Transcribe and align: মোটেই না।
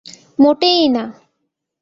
মোটেই 0.39 0.81
না। 0.89 1.03